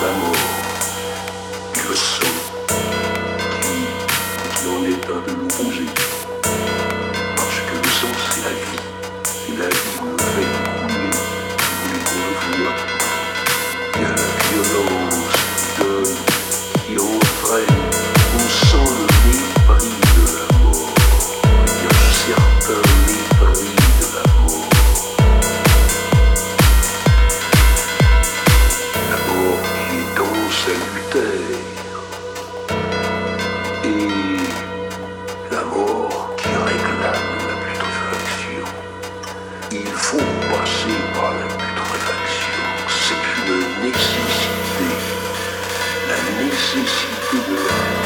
[0.00, 0.41] Done
[30.64, 31.58] salutaire
[33.84, 38.64] et la mort qui réclame la putréfaction.
[39.72, 42.62] Il faut passer par la putréfaction.
[43.06, 43.56] C'est une
[43.86, 44.90] nécessité.
[46.08, 48.01] La nécessité de la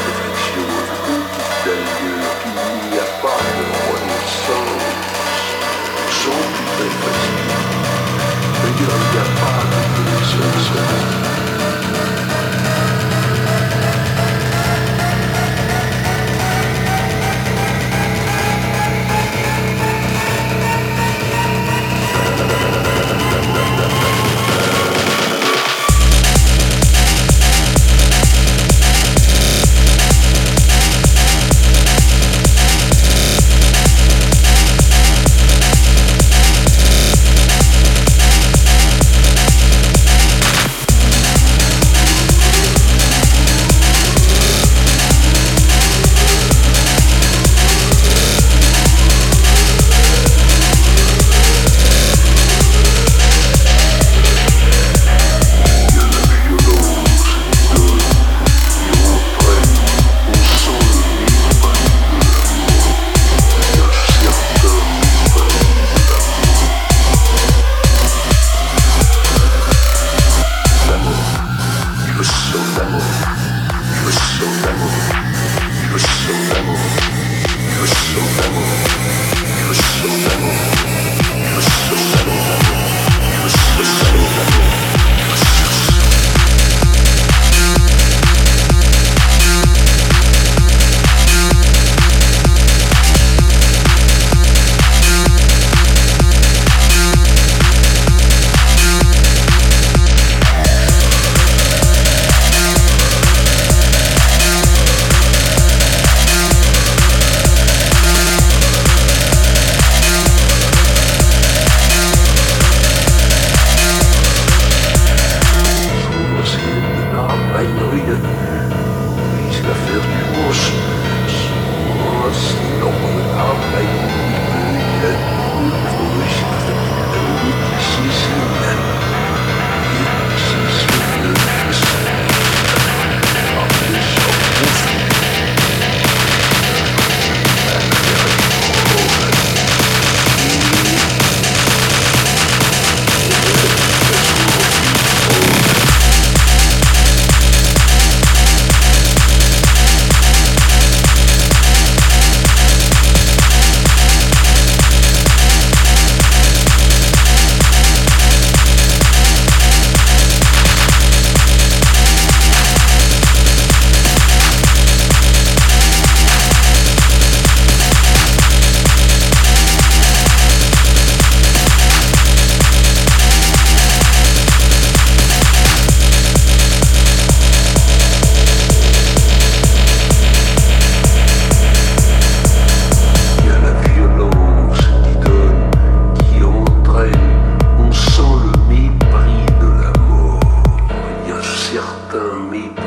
[192.07, 192.86] after me.